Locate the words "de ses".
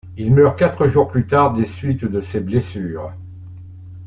2.05-2.39